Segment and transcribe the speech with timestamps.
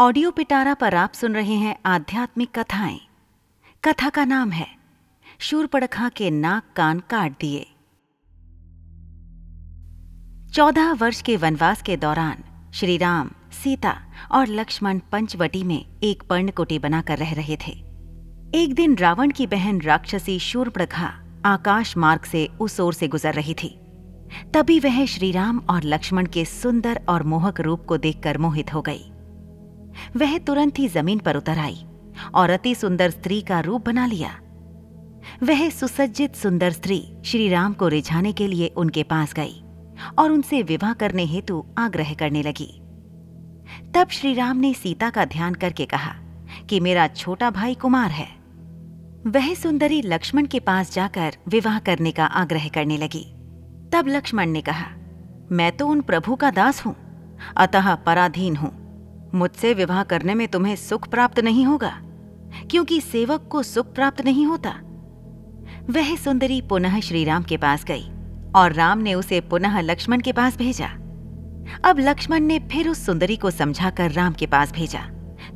[0.00, 3.00] Audio पिटारा पर आप सुन रहे हैं आध्यात्मिक कथाएँ।
[3.84, 4.66] कथा का नाम है,
[5.38, 7.66] शूरपड़खा के नाक कान काट दिए।
[10.54, 12.42] चौदह वर्ष के वनवास के दौरान
[12.74, 13.96] श्री राम सीता
[14.32, 17.72] और लक्ष्मण पंचवटी में एक पर्णकुटी बनाकर रह रहे थे।
[18.54, 21.12] एक दिन रावण की बहन राक्षसी शूरपड़खा
[21.44, 23.78] आकाश मार्ग से उस ओर से गुजर रही थी।
[24.54, 29.10] तभी वह श्रीराम और लक्ष्मण के सुंदर और मोहक रूप को देखकर मोहित हो गई।
[30.16, 31.84] वह तुरंत ही ज़मीन पर उतर आई
[32.34, 34.30] और अति सुंदर स्त्री का रूप बना लिया।
[35.42, 39.62] वह सुसज्जित सुंदर स्त्री श्री राम को रिझाने के लिए उनके पास गई
[40.18, 42.70] और उनसे विवाह करने हेतु आग्रह करने लगी।
[43.94, 46.14] तब श्री राम ने सीता का ध्यान करके कहा
[46.68, 48.28] कि मेरा छोटा भाई कुमार है।
[49.26, 53.24] वह सुंदरी लक्ष्मण के पास जाकर विवाह करने का आग्रह करने लगी।
[53.92, 54.86] तब लक्ष्मण ने कहा,
[55.52, 56.94] मैं तो उन प्रभु का दास हूँ,
[57.56, 58.79] अतः पराधीन हूँ।
[59.34, 61.92] मुझसे विवाह करने में तुम्हें सुख प्राप्त नहीं होगा,
[62.70, 64.70] क्योंकि सेवक को सुख प्राप्त नहीं होता।
[65.90, 68.08] वह सुंदरी पुनः श्री राम के पास गई,
[68.56, 70.88] और राम ने उसे पुनः लक्ष्मण के पास भेजा।
[71.84, 75.08] अब लक्ष्मण ने फिर उस सुंदरी को समझाकर राम के पास भेजा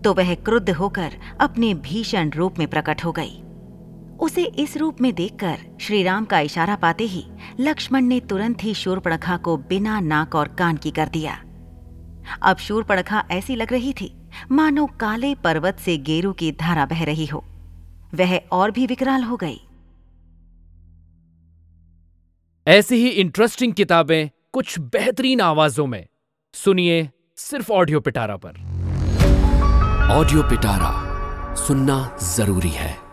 [0.04, 3.40] तो वह क्रुद्ध होकर अपने भीषण रूप में प्रकट हो गई।
[4.20, 7.24] उसे इस रूप में देखकर श्री राम का इशारा पाते ही
[7.60, 11.40] लक्ष्मण ने तुरंत ही शूरपणखा को बिना नाक और कान की कर दिया।
[12.42, 14.14] अब शूरपणखा ऐसी लग रही थी
[14.50, 17.44] मानो काले पर्वत से गेरू की धारा बह रही हो।
[18.14, 19.60] वह और भी विकराल हो गई।
[22.66, 26.06] ऐसी ही इंटरेस्टिंग किताबें कुछ बेहतरीन आवाजों में।
[26.54, 28.50] सुनिए सिर्फ़ ऑडियो पिटारा पर।
[30.12, 30.92] ऑडियो पिटारा
[31.54, 33.03] सुनना ज़रूरी है।